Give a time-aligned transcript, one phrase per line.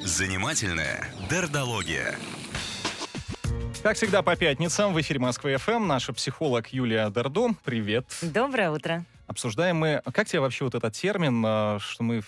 [0.00, 2.14] Занимательная дердология.
[3.82, 7.56] Как всегда по пятницам в эфире Москвы ФМ наша психолог Юлия Дерду.
[7.64, 8.04] Привет.
[8.20, 9.04] Доброе утро.
[9.26, 12.22] Обсуждаем мы, как тебе вообще вот этот термин, а, что мы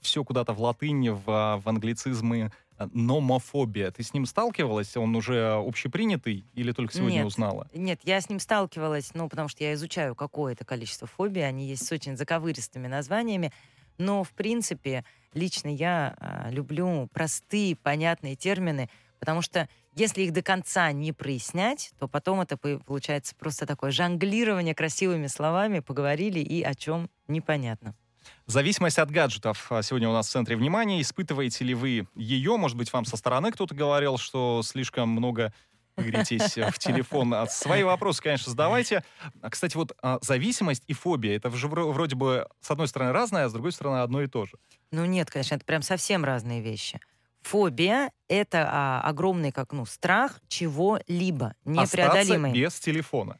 [0.00, 2.52] все куда-то в латыни, в, а, в англицизмы,
[2.92, 3.90] номофобия.
[3.90, 4.96] Ты с ним сталкивалась?
[4.96, 7.68] Он уже общепринятый или только сегодня нет, узнала?
[7.74, 11.86] Нет, я с ним сталкивалась, ну, потому что я изучаю какое-то количество фобий, они есть
[11.86, 13.52] с очень заковыристыми названиями,
[13.98, 15.04] но, в принципе,
[15.34, 18.88] лично я а, люблю простые, понятные термины,
[19.18, 24.74] потому что если их до конца не прояснять, то потом это получается просто такое жонглирование
[24.74, 27.96] красивыми словами, поговорили и о чем непонятно.
[28.46, 31.00] Зависимость от гаджетов а, сегодня у нас в центре внимания.
[31.00, 32.56] Испытываете ли вы ее?
[32.56, 35.52] Может быть, вам со стороны кто-то говорил, что слишком много
[35.96, 37.34] гретесь в телефон.
[37.34, 39.04] А свои вопросы, конечно, задавайте.
[39.42, 43.48] А, кстати, вот зависимость и фобия, это же вроде бы с одной стороны разное, а
[43.48, 44.52] с другой стороны одно и то же.
[44.90, 47.00] Ну нет, конечно, это прям совсем разные вещи.
[47.42, 52.50] Фобия— это а, огромный, как, ну, страх чего-либо непреодолимый.
[52.50, 53.38] Остаться без телефона.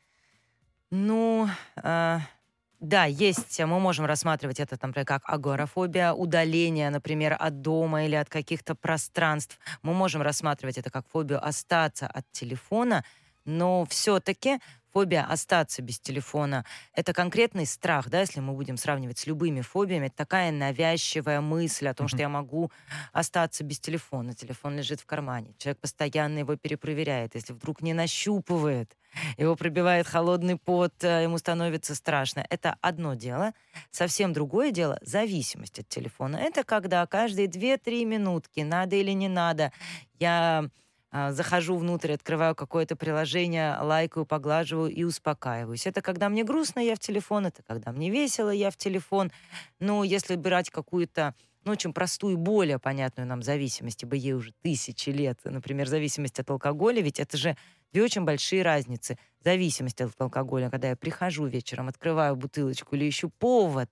[0.91, 2.21] Ну, а,
[2.81, 8.29] да, есть, мы можем рассматривать это, например, как агорафобия, удаление, например, от дома или от
[8.29, 9.59] каких-то пространств.
[9.83, 13.05] Мы можем рассматривать это как фобию остаться от телефона,
[13.49, 14.61] но все-таки
[14.93, 20.07] фобия остаться без телефона— это конкретный страх, да, если мы будем сравнивать с любыми фобиями,
[20.07, 22.11] это такая навязчивая мысль о том, mm-hmm.
[22.11, 22.71] что я могу
[23.13, 28.97] остаться без телефона, телефон лежит в кармане, человек постоянно его перепроверяет, если вдруг не нащупывает,
[29.37, 32.47] его пробивает холодный пот, э, ему становится страшно.
[32.51, 33.53] Это одно дело.
[33.91, 36.37] Совсем другое дело— зависимость от телефона.
[36.37, 39.73] Это когда каждые 2-3 минутки, надо или не надо,
[40.19, 40.69] я
[41.13, 45.87] захожу внутрь, открываю какое-то приложение, лайкаю, поглаживаю и успокаиваюсь.
[45.87, 49.31] Это когда мне грустно, я в телефон, это когда мне весело, я в телефон.
[49.81, 55.11] Но если брать какую-то ну, очень простую, более понятную нам зависимость, ибо ей уже тысячи
[55.11, 57.57] лет, например, зависимость от алкоголя, ведь это же
[57.93, 59.19] две очень большие разницы.
[59.45, 63.91] Зависимость от алкоголя, когда я прихожу вечером, открываю бутылочку или ищу повод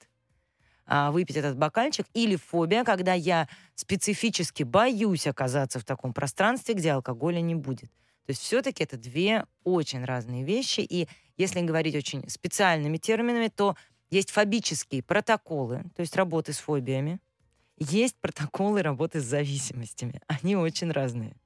[0.87, 6.93] а, выпить этот бокальчик, или фобия, когда я специфически боюсь оказаться в таком пространстве, где
[6.93, 7.91] алкоголя не будет.
[8.27, 13.77] То есть все-таки это две очень разные вещи, и если говорить очень специальными терминами, то
[14.11, 17.21] есть фобические протоколы, то есть работы с фобиями,
[17.79, 20.21] есть протоколы работы с зависимостями.
[20.29, 21.37] Они очень разные.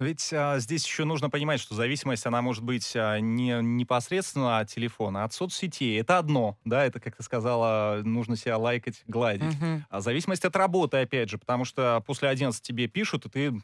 [0.00, 4.68] Ведь а, здесь еще нужно понимать, что зависимость, она может быть а, не непосредственно от
[4.68, 6.00] телефона, а от соцсетей.
[6.00, 9.56] Это одно, да, это, как ты сказала, нужно себя лайкать, гладить.
[9.56, 9.82] Угу.
[9.90, 13.62] А зависимость от работы, опять же, потому что после 11 тебе пишут, и ты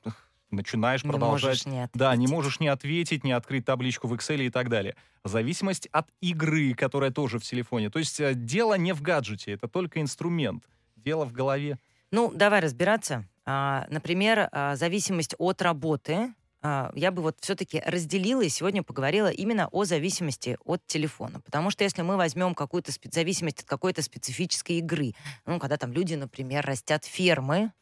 [0.51, 1.67] начинаешь не продолжать.
[1.67, 4.97] Не да, не можешь не ответить, не открыть табличку в Excel и так далее.
[5.25, 7.91] Зависимость от игры, которая тоже в телефоне.
[7.91, 10.65] То есть э, дело не в гаджете, это только инструмент.
[10.97, 11.79] Дело в голове.
[12.11, 13.27] Ну, давай разбираться.
[13.47, 16.35] А, например, а, зависимость от работы.
[16.63, 21.41] А, я бы вот все-таки разделила и сегодня поговорила именно о зависимости от телефона.
[21.41, 25.15] Потому что если мы возьмем какую-то зависимость от какой-то специфической игры,
[25.47, 27.73] ну, когда там люди, например, растят фермы,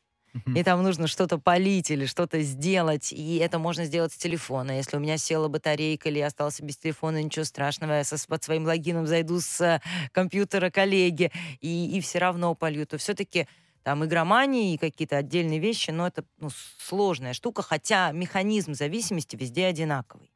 [0.55, 4.73] и там нужно что-то полить или что-то сделать, и это можно сделать с телефона.
[4.73, 8.43] Если у меня села батарейка или я остался без телефона, ничего страшного, я со, под
[8.43, 9.81] своим логином зайду с э,
[10.12, 11.31] компьютера коллеги
[11.61, 13.47] и, и все равно полью, то все-таки
[13.82, 16.48] там игромании и какие-то отдельные вещи, но это ну,
[16.78, 20.31] сложная штука, хотя механизм зависимости везде одинаковый.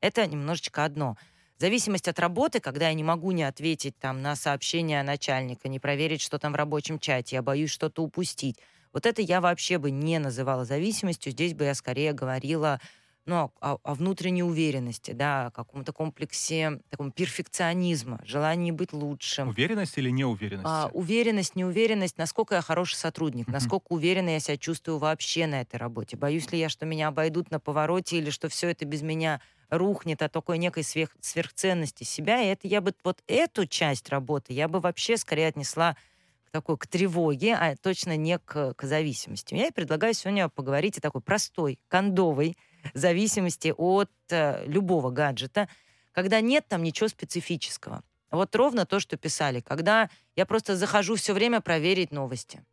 [0.00, 1.16] Это немножечко одно.
[1.58, 6.20] Зависимость от работы, когда я не могу не ответить там на сообщение начальника, не проверить,
[6.20, 8.58] что там в рабочем чате, я боюсь что-то упустить.
[8.92, 11.32] Вот это я вообще бы не называла зависимостью.
[11.32, 12.80] Здесь бы я скорее говорила
[13.24, 19.48] ну, о, о внутренней уверенности, да, о каком-то комплексе, таком перфекционизма, желании быть лучшим.
[19.48, 20.66] Уверенность или неуверенность?
[20.68, 23.52] А, уверенность, неуверенность, насколько я хороший сотрудник, uh-huh.
[23.52, 26.16] насколько уверенно я себя чувствую вообще на этой работе.
[26.16, 29.40] Боюсь ли я, что меня обойдут на повороте или что все это без меня
[29.70, 32.42] рухнет от такой некой сверх, сверхценности себя.
[32.42, 35.96] И это я бы вот эту часть работы я бы вообще скорее отнесла
[36.44, 39.54] к такой к тревоге, а точно не к, к зависимости.
[39.54, 42.56] Я предлагаю сегодня поговорить о такой простой, кондовой
[42.94, 45.68] зависимости от э, любого гаджета,
[46.12, 48.02] когда нет там ничего специфического.
[48.30, 52.64] Вот ровно то, что писали, когда я просто захожу все время проверить новости.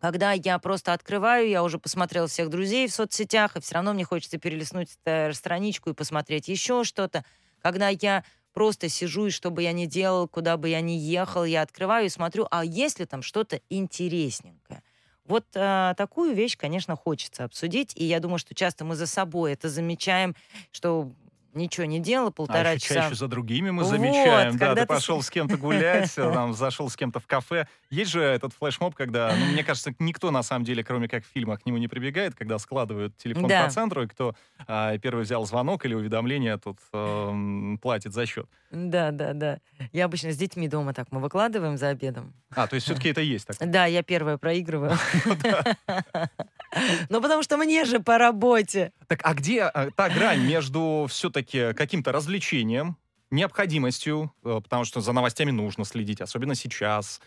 [0.00, 4.04] Когда я просто открываю, я уже посмотрел всех друзей в соцсетях, и все равно мне
[4.04, 4.90] хочется перелистнуть
[5.32, 7.24] страничку и посмотреть еще что-то.
[7.60, 11.44] Когда я просто сижу, и что бы я ни делал, куда бы я ни ехал,
[11.44, 14.82] я открываю и смотрю, а есть ли там что-то интересненькое.
[15.30, 19.52] Вот э, такую вещь, конечно, хочется обсудить, и я думаю, что часто мы за собой
[19.52, 20.34] это замечаем,
[20.72, 21.12] что
[21.54, 22.94] ничего не делал полтора а еще часа.
[23.02, 24.56] чаще за другими мы Вот, замечаем.
[24.56, 27.66] Да, ты ты пошел с кем-то гулять, э, там, зашел с кем-то в кафе.
[27.90, 31.28] Есть же этот флешмоб, когда, ну, мне кажется, никто на самом деле, кроме как в
[31.28, 33.64] фильмах, к нему не прибегает, когда складывают телефон Да.
[33.64, 34.34] по центру, и кто
[34.66, 38.46] а, первый взял звонок или уведомление, тот эм, платит за счет.
[38.70, 39.58] Да, да, да.
[39.92, 42.32] Я обычно с детьми дома так мы выкладываем за обедом.
[42.54, 43.56] А, то есть все-таки это есть так.
[43.70, 44.96] Да, я первая проигрываю.
[47.08, 48.92] Ну, потому что мне же по работе.
[49.06, 52.96] Так, а где а, та грань между все-таки каким-то развлечением,
[53.30, 57.20] необходимостью, э, потому что за новостями нужно следить, особенно сейчас,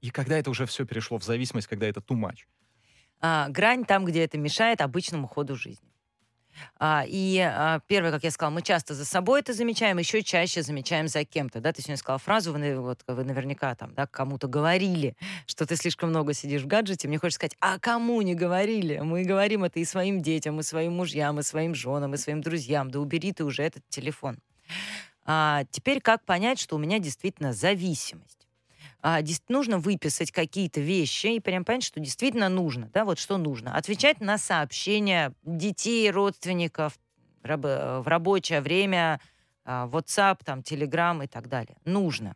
[0.00, 2.40] и когда это уже все перешло в зависимость, когда это too much?
[3.20, 5.93] А, грань там, где это мешает обычному ходу жизни.
[6.78, 10.62] А, и а, первое, как я сказала, мы часто за собой это замечаем, еще чаще
[10.62, 11.60] замечаем за кем-то.
[11.60, 11.72] Да?
[11.72, 15.16] Ты сегодня сказала фразу, вы, вот, вы наверняка там, да, кому-то говорили,
[15.46, 17.08] что ты слишком много сидишь в гаджете.
[17.08, 18.98] Мне хочется сказать, а кому не говорили?
[18.98, 22.90] Мы говорим это и своим детям, и своим мужьям, и своим женам, и своим друзьям.
[22.90, 24.38] Да убери ты уже этот телефон.
[25.26, 28.43] А, теперь как понять, что у меня действительно зависимость?
[29.06, 33.76] А, нужно выписать какие-то вещи и прям понять, что действительно нужно, да, вот что нужно.
[33.76, 36.98] Отвечать на сообщения детей, родственников
[37.42, 39.20] раб- э, в рабочее время,
[39.66, 41.76] а, WhatsApp, там, Telegram и так далее.
[41.84, 42.34] Нужно.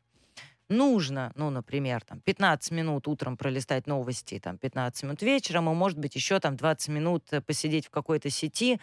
[0.68, 5.96] Нужно, ну, например, там, 15 минут утром пролистать новости, там, 15 минут вечером, и, может
[5.96, 8.78] быть, еще там 20 минут э, посидеть в какой-то сети,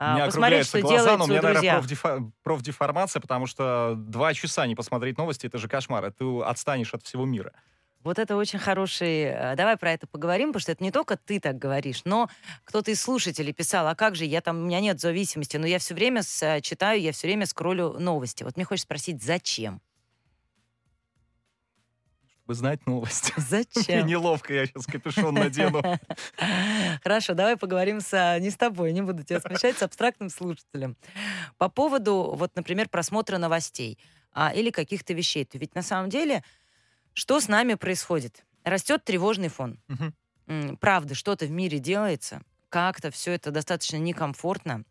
[0.00, 1.96] меня посмотреть, округляются что глаза, делают но у меня, наверное, друзья.
[2.20, 6.06] профдефа- профдеформация, потому что два часа не посмотреть новости— это же кошмар.
[6.06, 7.52] и Ты отстанешь от всего мира.
[8.02, 9.24] Вот это очень хороший...
[9.24, 12.30] э, Давай про это поговорим, потому что это не только ты так говоришь, но
[12.64, 15.78] кто-то из слушателей писал, а как же, я там, у меня нет зависимости, но я
[15.78, 18.42] все время с- э, читаю, я все время скроллю новости.
[18.42, 19.82] Вот мне хочется спросить, зачем?
[22.50, 23.32] Чтобы знать новости.
[23.36, 24.06] Мне Зачем?
[24.08, 25.82] неловко, я сейчас капюшон надену.
[27.04, 30.96] Хорошо, давай поговорим с, а, не с тобой, не буду тебя смущать, с абстрактным слушателем.
[31.58, 34.00] По поводу, вот, например, просмотра новостей
[34.32, 35.44] а, или каких-то вещей.
[35.44, 36.42] То ведь на самом деле,
[37.12, 38.44] что с нами происходит?
[38.64, 39.78] Растет тревожный фон.
[40.48, 44.82] М, Правда, что-то в мире делается, как-то все это достаточно некомфортно.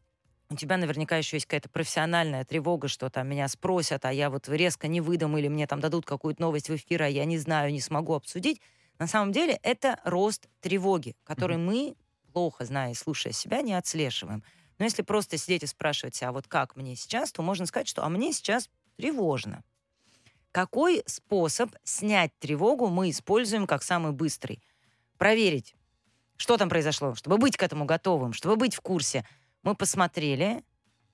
[0.52, 4.50] У тебя наверняка еще есть какая-то профессиональная тревога, что там меня спросят, а я вот
[4.50, 7.72] резко не выдам, или мне там дадут какую-то новость в эфир, а я не знаю,
[7.72, 8.60] не смогу обсудить.
[8.98, 11.96] На самом деле это рост тревоги, который мы,
[12.34, 14.44] плохо зная и слушая себя, не отслеживаем.
[14.80, 17.88] Но если просто сидеть и спрашивать себя, а вот как мне сейчас, то можно сказать,
[17.88, 19.64] что а мне сейчас тревожно.
[20.52, 24.64] Какой способ снять тревогу мы используем как самый быстрый?
[25.18, 25.76] Проверить,
[26.38, 29.26] что там произошло, чтобы быть к этому готовым, чтобы быть в курсе.
[29.64, 30.64] Мы посмотрели,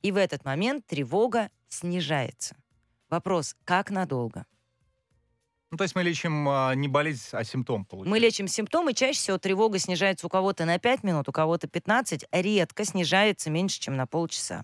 [0.02, 2.56] и в этот момент тревога снижается.
[3.10, 4.46] Вопрос, как надолго?
[5.72, 8.12] Ну, то есть мы лечим а, не болезнь, а симптом, получается.
[8.12, 12.26] Мы лечим симптомы, чаще всего тревога снижается у кого-то на 5 минут, у кого-то 15,
[12.32, 14.64] редко снижается меньше, чем на полчаса.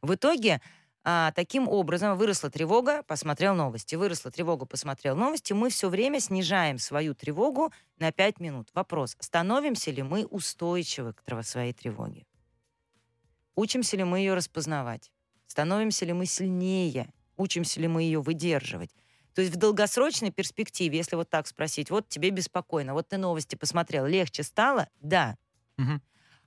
[0.00, 0.60] В итоге
[1.04, 6.78] а, таким образом выросла тревога, посмотрел новости, выросла тревога, посмотрел новости, мы все время снижаем
[6.78, 8.68] свою тревогу на 5 минут.
[8.74, 12.26] Вопрос, становимся ли мы устойчивы к своей тревоге?
[13.56, 15.10] Учимся ли мы ее распознавать?
[15.46, 17.12] Становимся ли мы сильнее?
[17.36, 18.90] Учимся ли мы ее выдерживать?
[19.34, 23.56] То есть в долгосрочной перспективе, если вот так спросить, вот тебе беспокойно, вот ты новости
[23.56, 24.88] посмотрел, легче стало?
[25.00, 25.36] Да.
[25.78, 26.00] Мгм.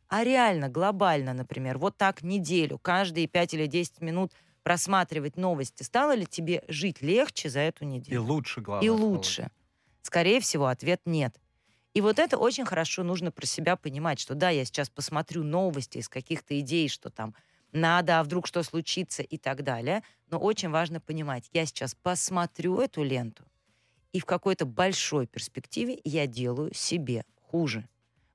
[0.08, 4.34] А реально, глобально, например, вот так неделю, каждые 5 или 10 минут
[4.64, 8.20] просматривать новости, стало ли тебе жить легче за эту И неделю?
[8.20, 8.98] лучше, главное.
[8.98, 9.52] И стало лучше.
[10.02, 11.40] Скорее всего, ответ нет.
[11.94, 15.98] И вот это очень хорошо нужно про себя понимать, что да, я сейчас посмотрю новости
[15.98, 17.34] из каких-то идей, что там
[17.72, 20.04] надо, а вдруг что случится и так далее.
[20.30, 23.44] Но очень важно понимать, я сейчас посмотрю эту ленту,
[24.14, 27.88] и в какой-то большой перспективе я делаю себе хуже.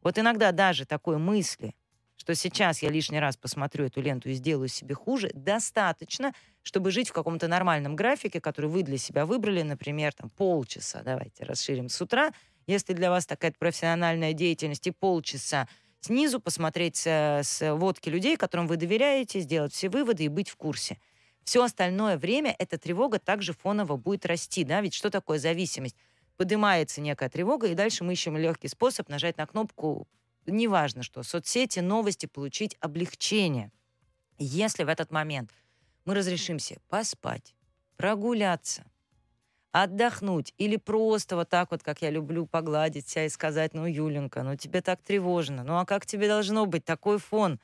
[0.02, 1.74] Вот иногда даже такой мысли,
[2.16, 7.08] что сейчас я лишний раз посмотрю эту ленту и сделаю себе хуже, достаточно, чтобы жить
[7.08, 12.00] в каком-то нормальном графике, который вы для себя выбрали, например, там полчаса, давайте расширим с
[12.00, 12.32] утра,
[12.66, 15.68] если для вас такая профессиональная деятельность, и полчаса
[16.00, 17.06] снизу посмотреть с,
[17.42, 20.98] с водки людей, которым вы доверяете, сделать все выводы и быть в курсе.
[21.44, 25.96] Все остальное время эта тревога также фоново будет расти, да, ведь что такое зависимость?
[26.36, 30.08] Поднимается некая тревога, и дальше мы ищем легкий способ нажать на кнопку,
[30.46, 33.70] неважно что, соцсети, новости, получить облегчение.
[34.38, 35.52] Если в этот момент
[36.04, 37.54] мы разрешим себе поспать,
[37.96, 38.84] прогуляться,
[39.74, 44.44] отдохнуть или просто вот так вот, как я люблю, погладить себя и сказать, ну, Юленька,
[44.44, 47.58] ну тебе так тревожно, ну а как тебе должно быть, такой фон,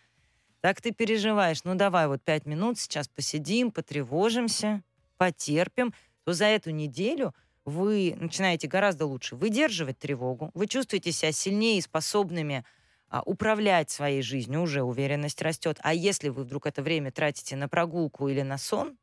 [0.61, 4.83] так ты переживаешь, ну давай вот пять минут сейчас посидим, потревожимся,
[5.19, 7.33] потерпим, то за эту неделю
[7.65, 12.65] вы начинаете гораздо лучше выдерживать тревогу, вы чувствуете себя сильнее и способными
[13.09, 15.79] а, управлять своей жизнью, уже уверенность растет.
[15.83, 18.97] А если вы вдруг это время тратите на прогулку или на сон,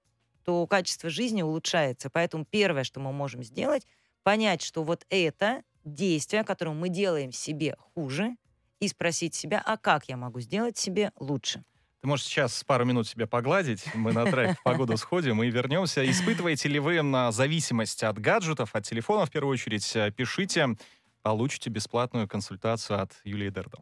[0.47, 2.09] то качество жизни улучшается.
[2.09, 3.85] Поэтому первое, что мы можем сделать,
[4.23, 8.37] понять, что вот это действие, которое мы делаем себе хуже,
[8.79, 11.65] и спросить себя, а как я могу сделать себе лучше.
[12.01, 13.83] Ты можешь сейчас пару минут себе погладить.
[13.93, 16.09] Мы на трек в погоду сходим и вернемся.
[16.09, 19.97] Испытываете ли вы на зависимость от гаджетов, от телефона в первую очередь?
[20.15, 20.77] Пишите,
[21.23, 23.79] получите бесплатную консультацию от Юлии Дердо.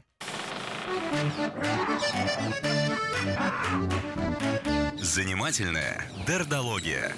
[5.06, 7.14] Занимательная дердология.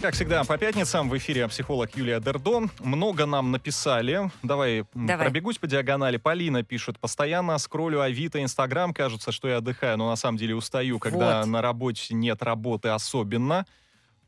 [0.00, 2.70] Как всегда, по пятницам в эфире психолог Юлия Дердон.
[2.78, 4.30] Много нам написали.
[4.42, 5.26] Давай, Давай.
[5.26, 6.16] пробегусь по диагонали.
[6.16, 8.94] Полина пишет, постоянно скроллю Авито, Инстаграм.
[8.94, 11.48] Кажется, что я отдыхаю, но на самом деле устаю, когда вот.
[11.48, 13.66] на работе нет работы особенно.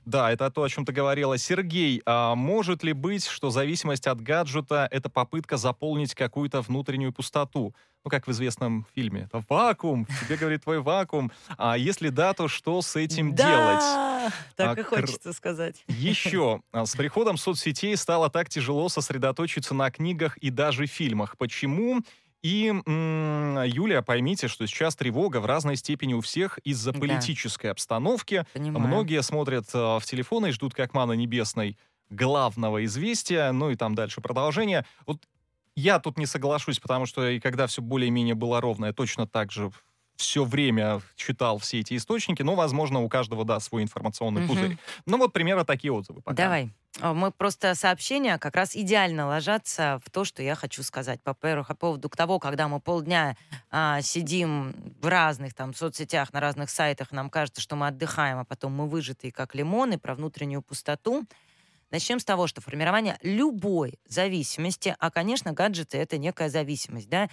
[0.04, 1.38] Да, это то, о чем ты говорила.
[1.38, 7.74] Сергей, а может ли быть, что зависимость от гаджета— это попытка заполнить какую-то внутреннюю пустоту?
[8.04, 11.30] ну, как в известном фильме, это вакуум, тебе говорит твой вакуум.
[11.56, 13.48] А если да, то что с этим да!
[13.48, 14.32] делать?
[14.56, 15.84] Так а, и хочется сказать.
[15.88, 16.62] Еще.
[16.72, 21.36] А, с приходом соцсетей стало так тяжело сосредоточиться на книгах и даже фильмах.
[21.38, 22.00] Почему?
[22.42, 27.72] И, Юлия, поймите, что сейчас тревога в разной степени у всех из-за политической да.
[27.72, 28.44] обстановки.
[28.52, 28.86] Понимаю.
[28.86, 31.78] Многие смотрят э, в телефоны и ждут, как мана небесной,
[32.10, 34.84] главного известия, ну и там дальше продолжение.
[35.06, 35.22] Вот
[35.76, 39.52] я тут не соглашусь, потому что и когда все более-менее было ровно, я точно так
[39.52, 39.70] же
[40.16, 44.54] все время читал все эти источники, но, возможно, у каждого, да, свой информационный угу.
[44.54, 44.78] пузырь.
[45.06, 46.36] Ну вот примерно такие отзывы пока.
[46.36, 46.70] Давай.
[47.00, 51.20] Мы просто сообщения как раз идеально ложатся в то, что я хочу сказать.
[51.24, 53.36] Во-первых, по поводу того, когда мы полдня
[53.70, 58.44] а, сидим в разных там соцсетях, на разных сайтах, нам кажется, что мы отдыхаем, а
[58.44, 61.24] потом мы выжатые как лимоны, про внутреннюю пустоту.
[61.90, 67.28] Начнем с того, что формирование любой зависимости, а, конечно, гаджеты— это некая зависимость, да,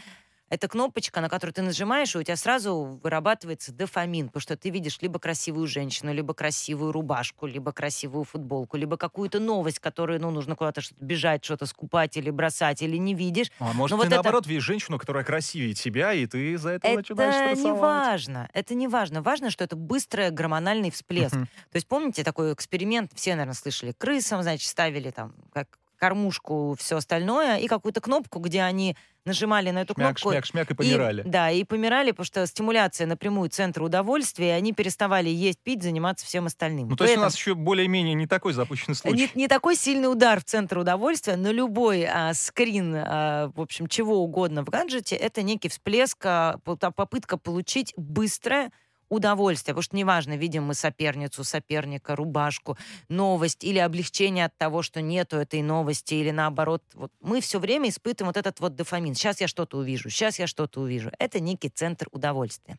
[0.50, 4.70] это кнопочка, на которую ты нажимаешь, и у тебя сразу вырабатывается дофамин, потому что ты
[4.70, 10.32] видишь либо красивую женщину, либо красивую рубашку, либо красивую футболку, либо какую-то новость, которую, ну,
[10.32, 13.52] нужно куда-то что-то бежать, что-то скупать или бросать, или не видишь.
[13.60, 14.50] А может, Но ты вот наоборот это...
[14.50, 17.58] видишь женщину, которая красивее тебя, и ты за это, это начинаешь.
[17.58, 18.50] Это не важно.
[18.54, 19.22] Это не важно.
[19.22, 21.36] Важно, что это быстрый гормональный всплеск.
[21.36, 21.46] Uh-huh.
[21.46, 25.68] То есть помните такой эксперимент, все, наверное, слышали, крысам, значит, ставили там как
[26.00, 30.32] кормушку, все остальное, и какую-то кнопку, где они нажимали на эту шмяк, кнопку.
[30.32, 31.22] Шмяк, шмяк, и помирали.
[31.22, 35.84] И, да, и помирали, потому что стимуляция напрямую центра удовольствия, и они переставали есть, пить,
[35.84, 36.90] заниматься всем остальным.
[36.90, 39.30] Ну, то есть у нас еще более-менее не такой запущенный случай.
[39.36, 43.88] Не, не такой сильный удар в центр удовольствия, но любой а, скрин, а, в общем,
[43.88, 48.72] чего угодно в гаджете, это некий всплеск, а, попытка получить быстрое
[49.10, 52.78] удовольствие, потому что неважно, видим мы соперницу, соперника, рубашку,
[53.10, 57.90] новость или облегчение от того, что нету этой новости, или наоборот, вот мы все время
[57.90, 59.16] испытываем вот этот вот дофамин.
[59.16, 61.12] Сейчас я что-то увижу, сейчас я что-то увижу.
[61.20, 62.78] Это некий центр удовольствия.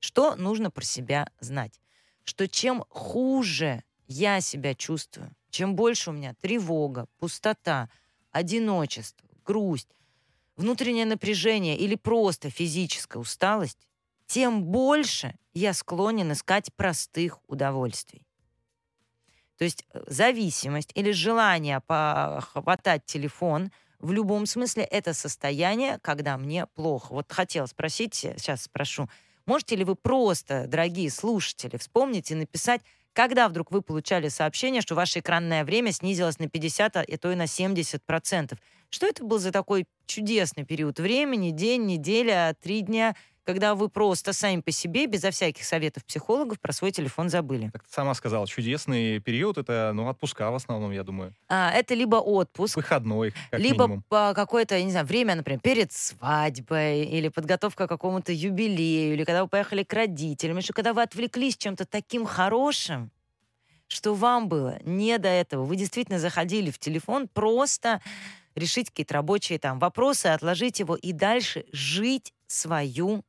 [0.00, 1.80] Что нужно про себя знать?
[2.24, 7.88] Что чем хуже я себя чувствую, чем больше у меня тревога, пустота,
[8.30, 9.88] одиночество, грусть,
[10.56, 13.78] внутреннее напряжение или просто физическая усталость,
[14.26, 18.26] тем больше я склонен искать простых удовольствий.
[19.56, 26.66] То есть э, зависимость или желание похватать телефон в любом смысле это состояние, когда мне
[26.66, 27.14] плохо.
[27.14, 29.08] Вот хотела спросить, сейчас спрошу,
[29.46, 32.82] можете ли вы просто, дорогие слушатели, вспомнить и написать,
[33.14, 37.34] когда вдруг вы получали сообщение, что ваше экранное время снизилось на 50, а то и
[37.34, 38.58] на 70%?
[38.90, 44.32] Что это был за такой чудесный период времени, день, неделя, три дня– когда вы просто
[44.32, 47.70] сами по себе, безо всяких советов психологов, про свой телефон забыли.
[47.72, 51.32] Как ты сама сказала, чудесный период— это ну, отпуска в основном, я думаю.
[51.48, 52.76] А, это либо отпуск.
[52.76, 54.04] Выходной, как Либо минимум.
[54.08, 59.44] по какое-то, не знаю, время, например, перед свадьбой, или подготовка к какому-то юбилею, или когда
[59.44, 63.12] вы поехали к родителям, или когда вы отвлеклись чем-то таким хорошим,
[63.86, 65.64] что вам было не до этого.
[65.64, 68.00] Вы действительно заходили в телефон просто
[68.56, 73.22] решить какие-то рабочие там вопросы, отложить его и дальше жить свою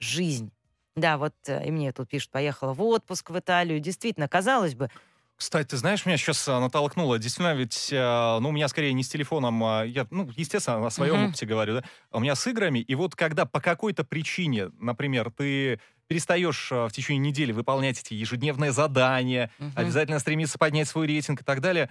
[0.00, 0.50] жизнь.
[0.96, 3.80] Да, вот э, и мне тут пишут, поехала в отпуск в Италию.
[3.80, 4.90] Действительно, казалось бы,
[5.36, 7.18] кстати, ты знаешь, меня сейчас э, натолкнуло.
[7.18, 10.90] Действительно, ведь, э, ну, у меня скорее не с телефоном, а я, ну, естественно, о
[10.90, 11.28] своем uh-huh.
[11.28, 12.80] опыте говорю, да, а у меня с играми.
[12.80, 18.70] И вот когда по какой-то причине, например, ты перестаешь в течение недели выполнять эти ежедневные
[18.70, 19.72] задания, uh-huh.
[19.76, 21.88] обязательно стремиться поднять свой рейтинг и так далее,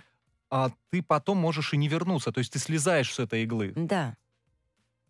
[0.51, 2.31] а ты потом можешь и не вернуться.
[2.31, 3.73] То есть ты слезаешь с этой иглы.
[3.75, 4.15] Да.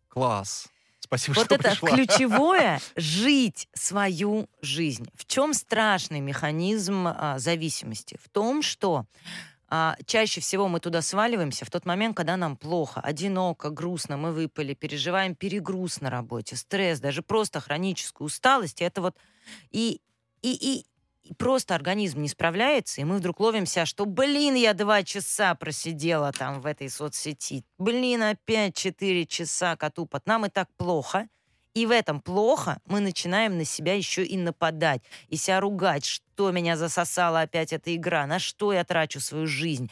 [0.07, 0.69] Класс.
[1.09, 1.89] Спасибо, вот что это пришла.
[1.89, 5.09] ключевое— жить свою жизнь.
[5.15, 8.19] В чем страшный механизм а, зависимости?
[8.23, 9.05] В том, что
[9.69, 14.31] а, чаще всего мы туда сваливаемся в тот момент, когда нам плохо, одиноко, грустно, мы
[14.31, 18.79] выпали, переживаем перегруз на работе, стресс, даже просто хроническую усталость.
[18.79, 19.17] Это вот
[19.71, 20.01] и,
[20.43, 20.85] и, и,
[21.29, 26.31] и просто организм не справляется, и мы вдруг ловимся, что, блин, я два часа просидела
[26.31, 27.63] там в этой соцсети.
[27.77, 30.25] Блин, опять четыре часа коту под.
[30.25, 31.29] Нам и так плохо.
[31.75, 36.49] И в этом плохо мы начинаем на себя еще и нападать, и себя ругать, что
[36.49, 39.91] меня засосала опять эта игра, на что я трачу свою жизнь.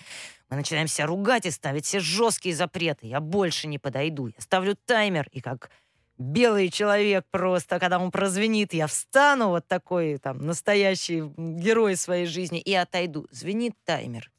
[0.50, 3.06] Мы начинаем себя ругать и ставить все жесткие запреты.
[3.06, 4.26] Я больше не подойду.
[4.26, 5.70] Я ставлю таймер, и как
[6.18, 12.60] белый человек просто, когда он прозвенит, я встану, вот такой там настоящий герой своей жизни,
[12.60, 13.28] и отойду.
[13.32, 14.32] Звенит таймер.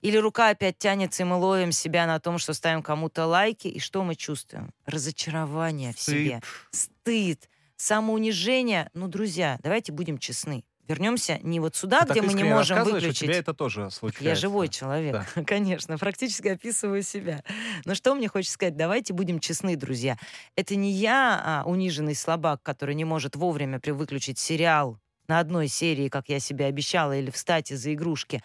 [0.00, 3.78] Или рука опять тянется, и мы ловим себя на том, что ставим кому-то лайки, и
[3.78, 4.72] что мы чувствуем?
[4.84, 6.02] Разочарование Стыд.
[6.02, 6.42] в себе,
[6.72, 8.90] стыд, самоунижение.
[8.94, 10.64] Ну, друзья, давайте будем честны.
[10.88, 13.22] Вернемся не вот сюда, Ты так где мы не можем выключить.
[13.22, 14.24] У тебя это тоже случается.
[14.24, 17.44] Я живой человек, конечно, практически описываю себя.
[17.84, 18.76] Но что мне хочется сказать?
[18.76, 20.18] Давайте будем честны, друзья.
[20.56, 24.98] Это не я, а, униженный слабак, который не может вовремя выключить сериал
[25.28, 28.42] на одной серии, как я себе обещала, или встать из-за игрушки.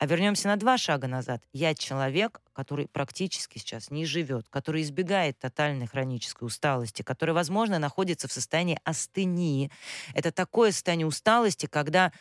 [0.00, 1.42] А вернемся на два шага назад.
[1.52, 8.26] Я человек, который практически сейчас не живет, который избегает тотальной хронической усталости, который, возможно, находится
[8.26, 9.70] в состоянии астении.
[10.14, 12.12] Это такое состояние усталости, когда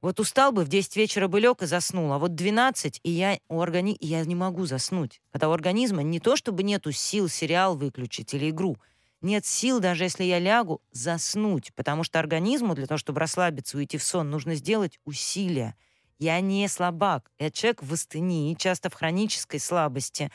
[0.00, 3.38] вот устал бы, в 10 вечера бы лег и заснул, а вот 12, и я,
[3.50, 3.98] у органи...
[4.00, 5.20] я не могу заснуть.
[5.30, 8.78] Когда у организма не то, чтобы нету сил сериал выключить или игру,
[9.20, 13.80] нет сил, даже если я лягу, заснуть, потому что организму для того, чтобы расслабиться и
[13.80, 15.76] уйти в сон, нужно сделать усилия.
[16.18, 20.30] Я не слабак, я человек в астении, часто в хронической слабости,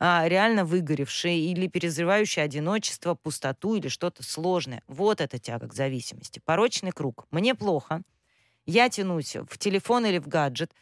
[0.00, 4.82] а, реально выгоревший или перезревающий одиночество, пустоту или что-то сложное.
[4.88, 6.40] Вот это тяга к зависимости.
[6.44, 7.26] Порочный круг.
[7.30, 8.02] Мне плохо,
[8.66, 10.72] я тянусь в телефон или в гаджет,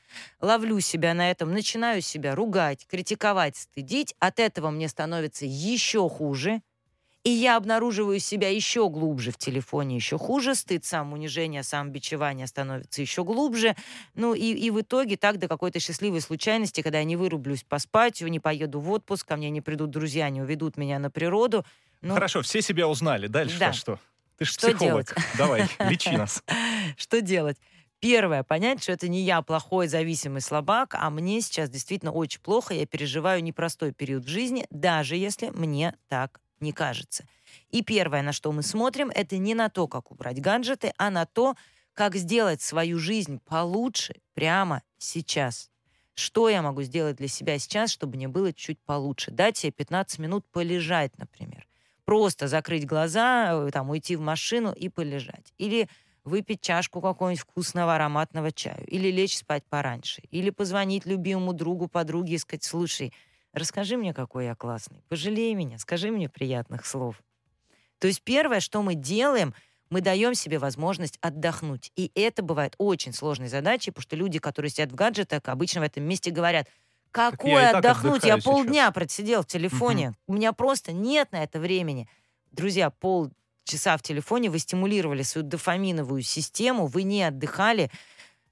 [0.40, 4.14] ловлю себя на этом, начинаю себя ругать, критиковать, стыдить.
[4.20, 6.62] От этого мне становится еще хуже.
[7.24, 10.54] И я обнаруживаю себя еще глубже в телефоне, еще хуже.
[10.54, 13.76] Стыд, самоунижение, самобичевание становится еще глубже.
[14.14, 18.20] Ну и, и в итоге так до какой-то счастливой случайности, когда я не вырублюсь поспать,
[18.20, 21.64] не поеду в отпуск, ко мне не придут друзья, не уведут меня на природу.
[22.00, 23.26] Ну, Хорошо, все себя узнали.
[23.26, 23.72] Дальше Да.
[23.72, 23.98] что?
[24.36, 25.14] Ты же Что психолог.
[25.36, 26.44] Давай, лечи нас.
[26.96, 27.58] Что делать?
[28.00, 32.72] Первое, понять, что это не я плохой, зависимый слабак, а мне сейчас действительно очень плохо,
[32.72, 37.26] я переживаю непростой период в жизни, даже если мне так не кажется.
[37.70, 41.26] И первое, на что мы смотрим, это не на то, как убрать гаджеты, а на
[41.26, 41.54] то,
[41.94, 45.70] как сделать свою жизнь получше прямо сейчас.
[46.14, 49.30] Что я могу сделать для себя сейчас, чтобы мне было чуть получше?
[49.30, 51.66] Дать себе 15 минут полежать, например.
[52.04, 55.52] Просто закрыть глаза, э, там, уйти в машину и полежать.
[55.58, 55.88] Или
[56.24, 62.34] выпить чашку какого-нибудь вкусного ароматного чаю, или лечь спать пораньше, или позвонить любимому другу, подруге
[62.34, 63.12] и сказать, слушай,
[63.58, 67.22] расскажи мне, какой я классный, пожалей меня, скажи мне приятных слов.
[67.98, 69.54] То есть первое, что мы делаем,
[69.90, 71.92] мы даем себе возможность отдохнуть.
[71.96, 75.84] И это бывает очень сложной задачей, потому что люди, которые сидят в гаджетах, обычно в
[75.84, 76.72] этом месте говорят, я
[77.10, 82.08] какое так отдохнуть, я полдня просидел в телефоне, у меня просто нет на это времени.
[82.52, 87.90] Друзья, полчаса в телефоне вы стимулировали свою дофаминовую систему, вы не отдыхали,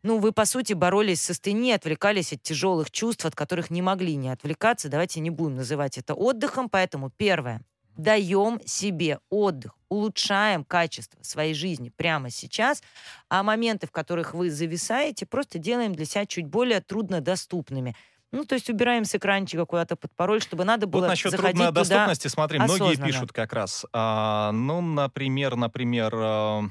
[0.06, 4.14] ну, вы, по сути, боролись со астенией, отвлекались от тяжелых чувств, от которых не могли
[4.14, 4.88] не отвлекаться.
[4.88, 6.68] Давайте не будем называть это отдыхом.
[6.68, 7.60] Поэтому первое.
[7.96, 12.82] Даем себе отдых, улучшаем качество своей жизни прямо сейчас,
[13.30, 17.96] а моменты, в которых вы зависаете, просто делаем для себя чуть более труднодоступными.
[18.32, 21.56] Ну, то есть убираем с экранчика куда-то под пароль, чтобы надо было Вот насчет заходить
[21.56, 21.80] трудной туда.
[21.80, 23.06] доступности, смотри, многие осознанно.
[23.06, 23.86] пишут как раз.
[23.92, 26.62] а, ну, например, например, а,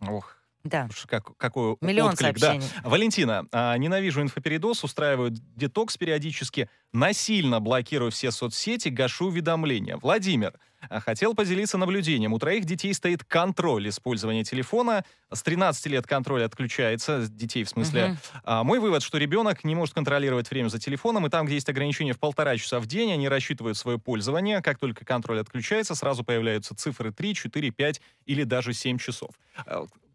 [0.00, 2.52] ох, Да, как, какой миллион отклик, да.
[2.52, 2.68] сообщений.
[2.84, 9.96] Валентина, а, ненавижу инфопередоз, устраиваю детокс периодически, насильно блокирую все соцсети, гашу уведомления.
[9.96, 12.32] Владимир, а, хотел поделиться наблюдением.
[12.32, 15.04] У троих детей стоит контроль использования телефона.
[15.32, 18.16] С 13 лет контроль отключается, детей в смысле.
[18.44, 21.68] А, мой вывод, что ребенок не может контролировать время за телефоном, и там, где есть
[21.68, 24.62] ограничение в полтора часа в день, они рассчитывают свое пользование.
[24.62, 29.30] Как только контроль отключается, сразу появляются цифры 3, 4, 5 или даже 7 часов.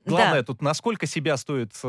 [0.05, 1.87] Главное тут, насколько себя стоит э,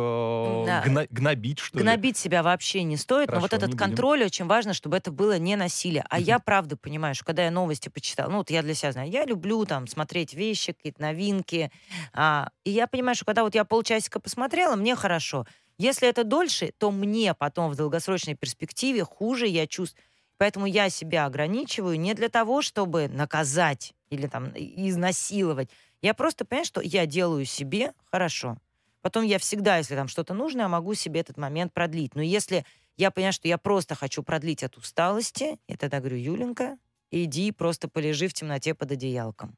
[0.64, 0.80] Да.
[0.80, 1.84] гна- гнобить, что ли?
[1.84, 3.84] Гнобить себя вообще не стоит, но вот Хорошо, этот не будем.
[3.96, 6.04] контроль очень важно, чтобы это было не насилие.
[6.08, 9.10] А я правда понимаю, что когда я новости почитала, ну вот я для себя знаю,
[9.10, 11.70] я люблю там смотреть вещи, какие-то новинки,
[12.14, 15.46] а, и я понимаю, что когда вот я полчасика посмотрела, мне хорошо.
[15.78, 20.02] Если это дольше, то мне потом в долгосрочной перспективе хуже я чувствую.
[20.38, 25.70] Поэтому я себя ограничиваю не для того, чтобы наказать или там изнасиловать.
[26.02, 28.58] Я просто понимаю, что я делаю себе хорошо.
[29.02, 32.14] Потом я всегда, если там что-то нужно, я могу себе этот момент продлить.
[32.14, 32.64] Но если
[32.96, 35.58] я поняла, что я просто хочу продлить от усталости.
[35.68, 36.78] Я тогда говорю, Юленька,
[37.10, 39.56] иди просто полежи в темноте под одеялком.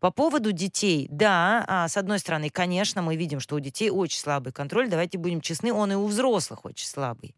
[0.00, 4.18] По поводу детей, да, а, с одной стороны, конечно, мы видим, что у детей очень
[4.18, 4.88] слабый контроль.
[4.88, 7.34] Давайте будем честны, он и у взрослых очень слабый.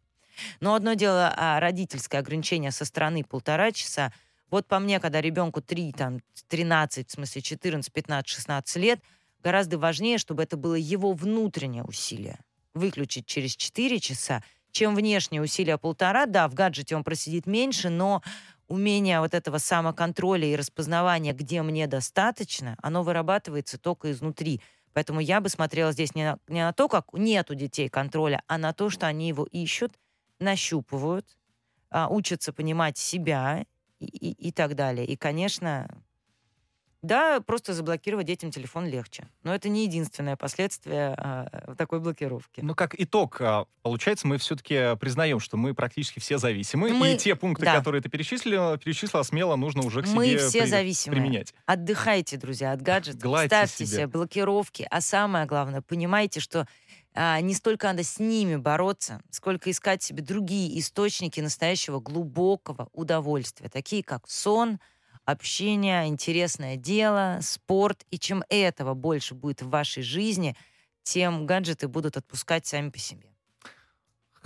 [0.61, 4.12] Но одно дело а, родительское ограничение со стороны полтора часа.
[4.51, 9.01] Вот по мне, когда ребенку 3, там, 13, в смысле 14, 15, 16 лет,
[9.43, 12.39] гораздо важнее, чтобы это было его внутреннее усилие.
[12.75, 16.27] Выключить через 4 часа, чем внешнее усилие полтора.
[16.27, 18.23] Да, в гаджете он просидит меньше, но
[18.69, 24.61] умение вот этого самоконтроля и распознавания, где мне достаточно, оно вырабатывается только изнутри.
[24.93, 28.43] Поэтому я бы смотрела здесь не на, не на то, как нет у детей контроля,
[28.47, 29.93] а на то, что они его ищут,
[30.39, 31.27] нащупывают,
[31.91, 33.65] а, учатся понимать себя
[34.01, 35.07] и, и, и так далее.
[35.07, 35.89] И, конечно,
[37.01, 39.29] да, просто заблокировать детям телефон легче.
[39.45, 42.61] Но это не единственное последствие а, такой блокировки.
[42.61, 46.93] Ну, как итог, а, получается, мы все-таки признаем, что мы практически все зависимы.
[46.93, 47.77] Мы- И те пункты, да.
[47.77, 51.21] которые ты перечислила, перечислила, смело нужно уже к себе Мы все при- зависимые.
[51.21, 51.55] применять.
[51.67, 53.23] Отдыхайте, друзья, от гаджетов.
[53.23, 54.85] Гладьте Ставьте себе блокировки.
[54.91, 56.67] А самое главное, понимайте, что
[57.41, 64.05] не столько надо с ними бороться, сколько искать себе другие источники настоящего глубокого удовольствия, такие
[64.05, 64.79] как сон,
[65.25, 68.05] общение, интересное дело, спорт.
[68.11, 70.57] И чем этого больше будет в вашей жизни,
[71.03, 73.29] тем гаджеты будут отпускать сами по себе.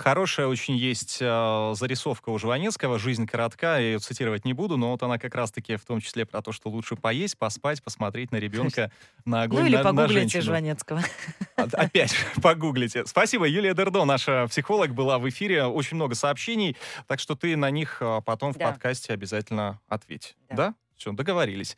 [0.02, 3.78] Хорошая очень есть э, зарисовка у Жванецкого «Жизнь коротка».
[3.78, 6.50] Я ее цитировать не буду, но вот она как раз-таки в том числе про то,
[6.50, 8.90] что лучше поесть, поспать, посмотреть на ребенка,
[9.24, 10.42] на огонь, ну или на, на погуглите женщину.
[10.42, 11.02] Жванецкого.
[11.56, 13.06] А- Опять погуглите.
[13.06, 13.46] Спасибо.
[13.46, 15.64] Юлия Дердо, наша психолог, была в эфире.
[15.66, 18.70] Очень много сообщений, так что ты на них а, потом в Да.
[18.70, 20.34] подкасте обязательно ответь.
[20.50, 20.56] Да.
[20.56, 20.74] Да?
[20.96, 21.68] Все, договорились.